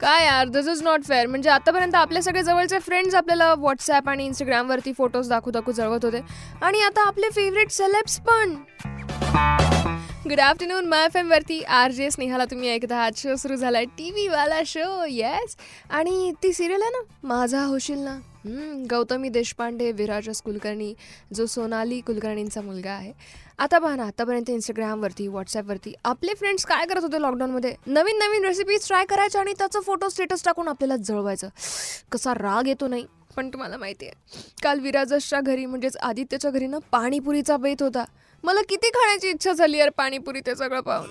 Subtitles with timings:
[0.00, 4.24] काय यार दिस is not fair म्हणजे आतापर्यंत आपले सगळे जवळचे फ्रेंड्स आपल्याला व्हॉट्सॲप आणि
[4.26, 6.20] इंस्टाग्रामवरती फोटोज दाखवू दाखवू जळवत होते.
[6.62, 8.54] आणि आता आपले फेवरेट सेलेब्स पण.
[10.24, 13.12] गुड आफ्टरनून माय एफ एमवरती आर जे स्नेहाला तुम्ही एकदा आहात.
[13.16, 15.56] शो सुरू झाला आहे टी व्हीवाला शो येस
[15.90, 18.18] आणि ती सिरियल आहे ना माझा होशील ना.
[18.90, 20.92] गौतमी देशपांडे विराजस कुलकर्णी
[21.34, 23.12] जो सोनाली कुलकर्णींचा मुलगा आहे.
[23.58, 28.86] आता पहा ना आतापर्यंत इंस्टाग्रामवरती व्हॉट्सॲपवरती आपले फ्रेंड्स काय करत होते लॉकडाऊनमध्ये नवीन नवीन रेसिपीज
[28.86, 31.48] ट्राय करायच्या आणि त्याचं फोटो स्टेटस टाकून आपल्याला जळवायचं.
[32.12, 34.40] कसा राग येतो नाही पण तुम्हाला माहिती आहे.
[34.62, 38.04] काल विराजसच्या घरी म्हणजेच आदित्यच्या घरी ना पाणीपुरीचा बेत होता.
[38.44, 41.08] मला किती खाण्याची इच्छा झाली यार पाणीपुरी ते सगळं पाहून.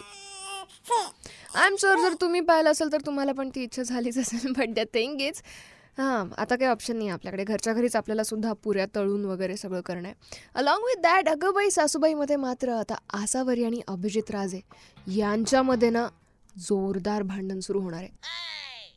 [1.55, 4.73] आय एम शुअर जर तुम्ही पाहिलं असेल तर तुम्हाला पण ती इच्छा झालीच असेल बट
[4.75, 5.41] द थिंग इज
[5.99, 7.43] हां आता काही ऑप्शन नाही आपल्याकडे.
[7.43, 10.15] घरच्या घरीच आपल्याला सुद्धा पुऱ्या तळून वगैरे सगळं करणं आहे.
[10.55, 14.61] अलॉंग विथ दॅट अगं बाई सासूबाईमध्ये मात्र आता आसावरी आणि अभिजित राजे
[15.15, 16.07] यांच्यामध्ये ना
[16.59, 18.09] जोरदार भांडण सुरू होणार आहे.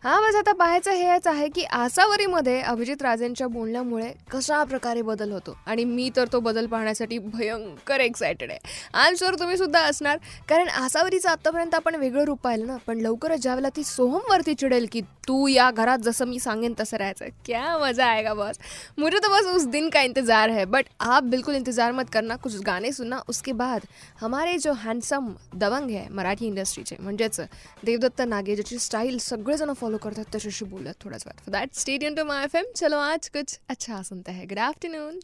[0.05, 5.56] हा बस आता पाहायचं हेच आहे की आसावरीमध्ये अभिजित राजेंच्या बोलण्यामुळे कशा प्रकारे बदल होतो?
[5.67, 8.59] आणि मी तर तो बदल पाहण्यासाठी भयंकर एक्सायटेड आहे.
[8.94, 10.17] आय शुअर तुम्ही सुद्धा असणार.
[10.48, 15.00] कारण आसावरीचं आत्तापर्यंत आपण वेगळं रूप पाहिलं ना पण लवकरच ज्यावेळेला ती सोहमवरती चिडेल की
[15.28, 17.25] तू या घरात जसं मी सांगेन तसं राहायचं.
[17.47, 18.59] क्या मजा आएगा बस
[18.98, 22.56] मुझे तो बस उस दिन का इंतज़ार है बट आप बिल्कुल इंतज़ार मत करना कुछ
[22.66, 23.87] गाणे सुनना उसके बाद
[24.20, 27.41] हमारे जो हँडसम दबंग है मराठी इंडस्ट्रीचे म्हणजेच
[27.84, 32.24] देवदत्त नागे ज्याची स्टाईल सगळेजण फॉलो करतात त्याच्याशी बोलूयात थोड्याच वेळात for that stadium to
[32.24, 35.18] my F M चलो आज कुछ अच्छा सुनते हैं good afternoon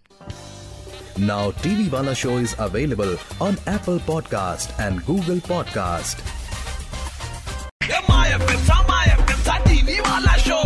[1.29, 6.21] Now TV Wala show is available on Apple Podcast and Google Podcast.
[8.11, 10.61] My एफएमचा my एफएमचा टीव्ही वाला शो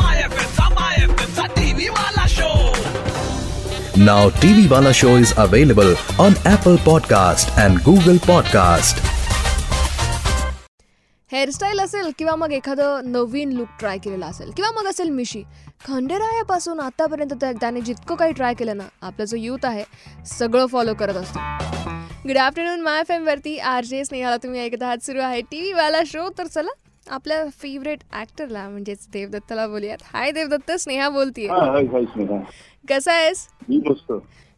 [0.00, 2.52] माय एफएमचा माय एफएमचा टीव्ही वाला show
[4.06, 5.94] Now TV Wala show is available
[6.28, 9.04] on Apple Podcast and Google Podcast.
[11.34, 15.42] Hairstyle असेल किंवा मग एखादं नवीन look try केलेला असेल किंवा मग असेल मिशी
[15.86, 19.84] खंडेरायापासून आतापर्यंत त्या- त्याने जितकं काही ट्राय केलं ना आपलं जो यूथ आहे
[20.26, 21.38] सगळं फॉलो करत असतो.
[22.28, 26.00] गुड आफ्टरनून माय एफ एमवरती आर जे स्नेहाला तुम्ही ऐकत आहात सुरू आहे टी व्हीवाला
[26.06, 26.70] शो तर चला
[27.10, 29.98] आपल्या फेवरेट ॲक्टरला म्हणजेच देवदत्ताला बोलूयात.
[30.12, 31.48] हाय देवदत्त स्नेहा बोलतीये.
[32.90, 33.46] कसा आहेस?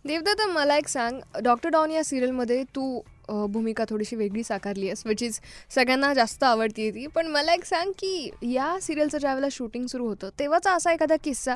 [0.04, 5.02] देवदत्त मला एक सांग डॉक्टर डॉन या सिरियलमध्ये तू अ, भूमिका थोडीशी वेगळी साकारली आहेस
[5.06, 5.38] विच इज
[5.70, 7.06] सगळ्यांना जास्त आवडती ती.
[7.06, 11.54] पण मला एक सांग की या सिरियलचं ज्यावेळेला शूटिंग सुरू होतं तेव्हाचा असा एखादा किस्सा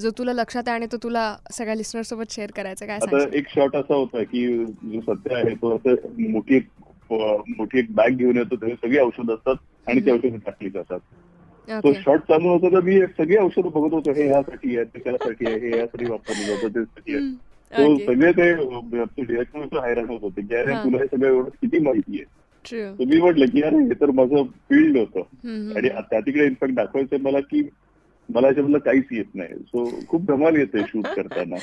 [0.00, 2.98] जो तुला लक्षात आहे आणि तो तुला सगळ्या लिस्नरसोबत शेअर करायचा काय
[3.38, 6.60] एक शॉट असा होता की जो सत्य आहे तो असं मोठी
[7.10, 9.54] मोठी एक बॅग घेऊन येतो त्याच्यात सगळी औषध असतात
[9.86, 10.98] आणि ती औषधं टाकली जातात.
[11.68, 15.46] तो शॉट चालू होता तर मी सगळी औषधं बघत होतो हे ह्यासाठी आहे ते त्यासाठी
[15.46, 17.51] आहे हे यासाठी वापरलं जातं त्यासाठी आहे.
[17.76, 18.42] तो ओके सगळे ते
[19.78, 20.84] हैराण होत होते की अरे हा.
[20.84, 22.40] तुला हे सगळं एवढं किती माहिती आहे?
[22.98, 25.20] तर मी म्हटलं की अरे हे तर माझं फील्ड होतं.
[25.76, 27.68] आणि त्या तिकडे इनफॅक्ट दाखवायचं मला की
[28.28, 29.54] मला याच्यामधलं काहीच येत नाही.
[29.54, 31.56] सो खूप धमाल येते शूट करताना.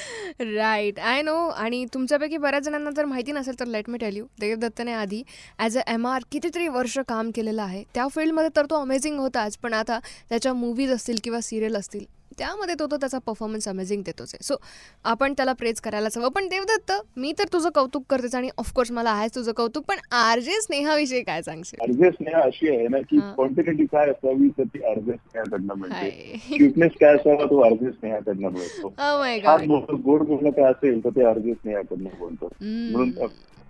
[0.56, 4.26] राईट आय नो आणि तुमच्यापैकी बऱ्याच जणांना जर माहिती नसेल तर लेट मी टेल यू
[4.40, 5.24] देवदत्तने आधी
[5.60, 7.84] ॲज अ एम आर कितीतरी वर्ष काम केलेलं आहे.
[7.94, 10.00] त्या फील्डमध्ये तर तो अमेझिंग होताच पण आता
[10.30, 12.06] त्याच्या मूवीज असतील किंवा सिरियल असतील
[12.40, 14.44] त्यामध्ये तो तो त्याचा परफॉर्मन्स अमेझिंग देतोच आहे.
[14.44, 14.56] सो
[15.06, 16.30] आपण त्याला प्रेज करायलाच हवं.
[16.30, 20.40] पण देवदत्त मी तर तुझं कौतुक करतेच आणि ऑफकोर्स मला आहेच तुझं कौतुक पण आर
[20.40, 21.80] जे स्नेहाविषयी काय सांगशील?
[21.82, 23.20] अर्जे स्नेहा अशी आहे ना की.
[23.36, 26.10] क्वांटिटी काय असावी तर ती अर्जे स्नेहाकडनं मिळते.
[26.58, 28.90] क्युटनेस काय असावा तो अर्जे स्नेहाकडनं मिळतो.
[29.46, 29.66] फार
[30.06, 32.50] गॉड बोलणं काय असेल तर ते अर्जे स्नेहाकडनं बोलतो.
[32.62, 33.12] म्हणून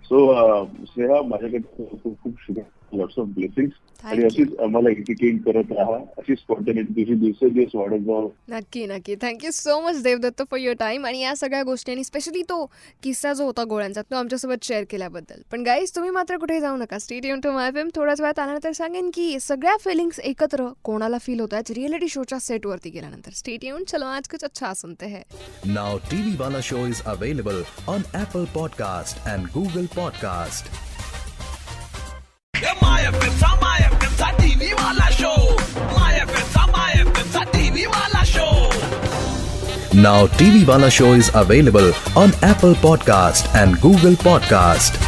[0.04, 2.78] सो स्नेहा माझ्याकडे खूप खूप शुभेच्छा.
[2.94, 3.72] लॉट्स ऑफ ब्लेसिंग्स
[4.04, 4.44] आणि Thank you.
[4.44, 5.96] अशीच आम्हाला एज्युकेट करत राहा.
[6.18, 9.14] अशीच क्वांटिटी तुझी दिवसेदिवस वाढत जाऊ नक्की नक्की.
[9.22, 12.64] Thank you so much Devdutt for your time आणि या सगळ्या गोष्टी आणि स्पेशली तो
[13.02, 15.42] किस्सा जो होता गोळ्यांचा तो आमच्यासोबत शेअर केल्याबद्दल.
[15.52, 16.98] पण गाईज तुम्ही मात्र कुठे जाऊ नका.
[16.98, 21.40] स्टेट येऊन टू माय फेम थोड्याच वेळात आल्यानंतर सांगेन की सगळ्या फिलिंग्स एकत्र कोणाला फील
[21.40, 23.30] होत आहेत रिअलिटी शोच्या सेटवरती गेल्यानंतर.
[23.34, 25.22] स्टेट येऊन चलो आज कुछ अच्छा सुनते हैं.
[25.74, 27.60] Now TV Wala show is available
[27.94, 30.89] on Apple Podcast and Google Podcast.
[39.94, 44.98] Now TV Wala show is available on Apple Podcast and Google Podcast.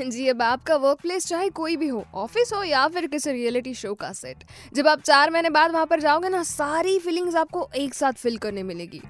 [0.00, 3.72] जी, अब आपका वर्क प्लेस चाहे कोई भी हो ऑफ़िस हो या फिर किसी रियलिटी
[3.74, 4.44] शो का सेट
[4.74, 8.36] जब आप चार महीने बाद वहाँ पर जाओगे ना, सारी फीलिंग्स आपको एक साथ फील
[8.36, 9.00] करने मिलेगी।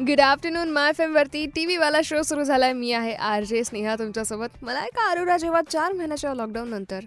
[0.00, 3.62] गुड आफ्टरनून माय फेम वरती टी व्ही वाला शो सुरू झालाय मी आहे आर जे
[3.64, 7.00] स्नेहा तुमच्यासोबत मला एका अरोरा जेव्हा चार महिन्याच्या लॉकडाऊन नंतर।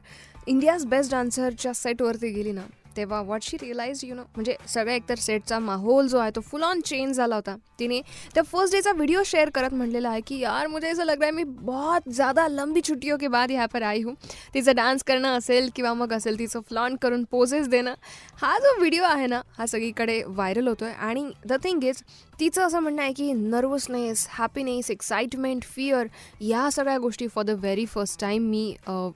[0.48, 2.66] इंडियाज बेस्ट डान्सरच्या सेटवरती गेली ना।
[2.98, 6.64] तेव्हा what she realize you know म्हणजे सगळ्या एकतर सेटचा माहोल जो आहे तो फुल
[6.64, 7.56] ऑन चेंज झाला होता.
[7.80, 8.00] तिने
[8.34, 11.32] त्या फर्स्ट डेचा व्हिडिओ शेअर करत म्हणलेला आहे की यार मुझे असं लग रहा है
[11.32, 14.14] मी बहुत ज़्यादा लंबी छुट्टियों के बाद ह्या पर आई हूँ.
[14.54, 17.94] तिचं डान्स करणं असेल किंवा मग असेल तिचं फ्लॉन करून पोजेस देणं.
[18.42, 22.02] हा जो व्हिडिओ आहे ना हा सगळीकडे व्हायरल होतो आहे आणि द थिंग इज
[22.40, 26.08] तिचं असं म्हणणं आहे की नर्वसनेस हॅपीनेस एक्साइटमेंट फिअर
[26.42, 28.64] या सगळ्या गोष्टी for the very first time me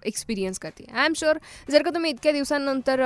[0.05, 0.85] experience करते.
[0.93, 1.37] आय एम शुअर
[1.71, 3.01] जर का तुम्ही इतक्या दिवसांनंतर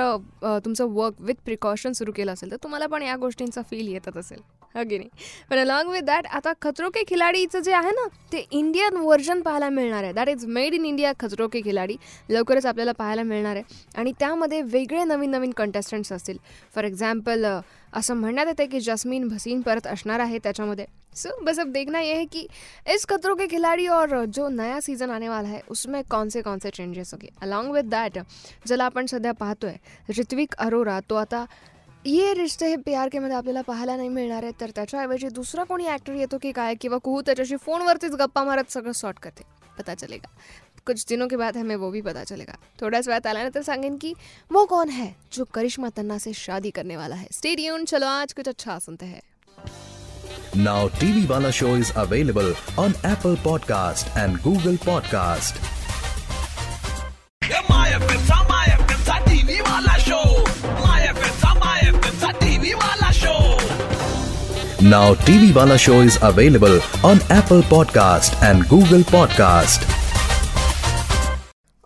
[0.64, 4.40] तुमचं वर्क विथ प्रिकॉशन सुरू केलं असेल तर तुम्हाला पण या गोष्टींचा फील येतच असेल.
[4.74, 5.08] हो अगे नाही?
[5.50, 9.68] पण अलॉंग विथ दॅट आता खतरो के खिलाडीचं जे आहे ना ते इंडियन व्हर्जन पाहायला
[9.68, 10.12] मिळणार आहे.
[10.12, 11.96] That is made in India Khatron Ke Khiladi.
[12.30, 13.64] लवकरच आपल्याला पाहायला मिळणार आहे.
[13.96, 16.36] आणि त्यामध्ये वेगळे नवीन नवीन कंटेस्टंट्स असतील.
[16.74, 17.46] फॉर एक्झाम्पल
[17.92, 20.84] असं म्हणण्यात येतं की जस्मीन भसीन परत असणार आहे त्याच्यामध्ये.
[21.16, 22.46] सो बस अब देखना ये है कि
[22.94, 26.58] इस खतरों के खिलाड़ी और जो नया सीजन आने वाला है उसमें कौन से कौन
[26.58, 27.28] से चेंजेस होंगे?
[27.42, 28.18] अलॉन्ग विथ दॅट
[28.66, 29.74] ज्याला आपण सध्या पाहतोय
[30.18, 31.44] ऋत्विक अरोरा तो आता
[32.06, 35.86] ये रिश्ते हे प्यार के मध्ये आपल्याला पाहायला नाही मिळणार आहे तर त्याच्याऐवजी दुसरा कोणी
[35.86, 39.42] ॲक्टर येतो की काय किंवा कुहू, त्याच्याशी फोनवरतीच गप्पा मारत सगळं सॉर्ट करते.
[39.78, 40.28] पता चलेगा.
[40.86, 42.52] कुछ दिनों के बाद हमें वो भी पता चलेगा.
[42.80, 44.12] थोड्याच वेळात आल्यानंतर सांगेन की
[44.50, 47.26] वो कौन है जो करिश्मा तन्ना से शादी करने वाला है.
[47.32, 49.20] स्टेडियम चलो आज कुछ अच्छा सुनते हैं.
[50.54, 55.81] Now TV Wala show is available on Apple Podcast and Google Podcast.
[64.90, 69.84] Now TV Wala show is available on Apple Podcast and Google Podcast.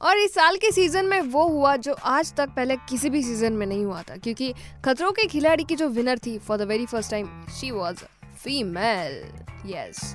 [0.03, 3.53] और इस साल के सीज़न में वो हुआ जो आज तक पहले किसी भी सीज़न
[3.53, 4.53] में नहीं हुआ था, क्योंकि
[4.85, 7.29] खतरों के खिलाड़ी की जो विनर थी for the very first time
[7.61, 8.05] she was
[8.45, 9.23] female
[9.75, 10.15] yes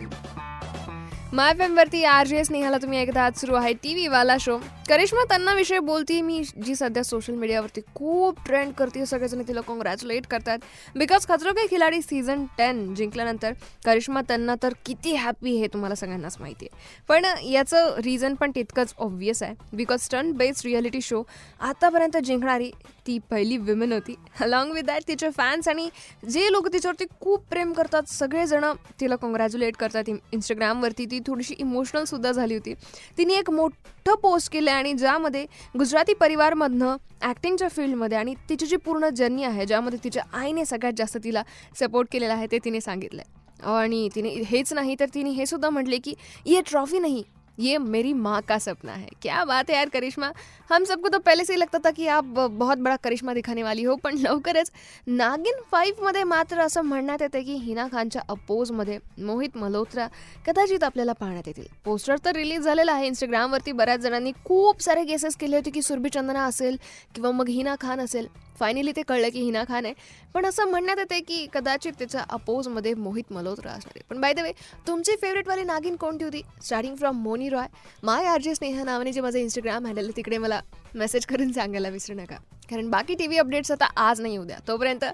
[1.34, 4.58] my FM वरती आर जे स्नेहाला तुम्ही एकदा आज सुरू आहे टी व्ही वाला शो
[4.88, 10.26] करिश्मा त्यांना विषयी बोलतीये मी जी सध्या सोशल मीडियावरती खूप ट्रेंड करते सगळेजण तिला कॉंग्रॅच्युलेट
[10.32, 10.60] करतात.
[10.96, 13.54] बिकॉज खतरो के खिलाडी सीझन टेन जिंकल्यानंतर
[13.86, 18.94] करिश्मा त्यांना तर किती हॅपी हे तुम्हाला सगळ्यांनाच माहिती आहे पण याचं रिझन पण तितकंच
[18.98, 19.54] ऑब्वियस आहे.
[19.74, 21.24] Because stunt based reality show
[21.60, 22.72] आतापर्यंत जिंकणारी
[23.08, 24.16] ती पहिली विमेन होती.
[24.42, 25.90] अलॉंग विथ दॅट तिचे फॅन्स आणि
[26.30, 28.66] जे लोक तिच्यावरती खूप प्रेम करतात सगळेजण
[29.00, 30.10] तिला कॉंग्रॅच्युलेट करतात.
[30.32, 32.74] इंस्टाग्रामवरती ती थोडीशी इमोशनल सुद्धा झाली होती.
[33.18, 35.46] तिने एक मोठं पोस्ट केलं आणि ज्यामध्ये
[35.78, 41.18] गुजराती परिवारमधनं ॲक्टिंगच्या फील्डमध्ये आणि तिची जी पूर्ण जर्नी आहे ज्यामध्ये तिच्या आईने सगळ्यात जास्त
[41.24, 41.44] तिला
[41.80, 43.40] सपोर्ट केलेला आहे ते तिने सांगितलं आहे
[43.72, 46.14] आणि तिने हेच नाही तर तिने हे सुद्धा म्हटले की
[46.46, 47.24] ये ट्रॉफी नाही
[47.60, 50.32] ये मेरी माँ का सपना है। क्या बात है यार करिश्मा।
[50.70, 53.84] हम सबको तो पहले से ही लगता था की आप बहुत बडा करिश्मा दिखाने वाली
[53.84, 54.72] हो पण लवकरच
[55.08, 60.08] नागिन फाईव्हमध्ये मात्र असं म्हणण्यात येते की हिना खानच्या अपोजमध्ये मोहित मल्होत्रा
[60.48, 61.66] कदाचित आपल्याला पाहण्यात येतील.
[61.86, 63.72] पोस्टर तर रिलीज झालेलं आहे इंस्टाग्रामवरती.
[63.72, 66.78] बऱ्याच जणांनी खूप सारे केसेस केले होते की सुरभी चंदना असेल
[67.16, 68.28] किंवा मग हिना खान असेल.
[68.62, 69.94] फायनली ते कळलं की हिना खान आहे.
[70.34, 74.04] पण असं म्हणण्यात येते की कदाचित त्याच्या अपोजमध्ये मोहित मल्होत्रा असणार आहे.
[74.10, 74.52] पण बाय द वे
[74.88, 76.42] तुमची फेवरेटवाली नागिन कोणती होती?
[76.66, 77.68] Starting from Mouni Roy
[78.04, 80.62] my R J Sneha नावाने जे माझं इंस्टाग्राम हँडल आहे तिकडे मला
[80.96, 82.36] मेसेज करून सांगायला विसरू नका.
[82.70, 85.06] कारण बाकी टी वी अपडेट्स आता आज नहीं उद्या तोपर्यंत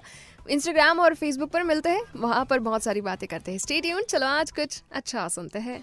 [0.48, 2.02] इंस्टाग्राम और फेसबुक पर मिलते हैं.
[2.14, 3.58] वहाँ पर बहुत सारी बातें करते हैं.
[3.58, 5.80] स्टे ट्यून चलो आज कुछ अच्छा सुनते हैं.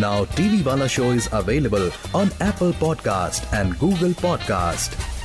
[0.00, 5.19] Now TV Wala show is available on Apple Podcast and Google Podcast.